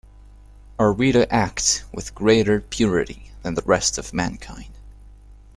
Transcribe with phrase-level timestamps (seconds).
[0.79, 4.73] Are we to act with greater purity than the rest of mankind?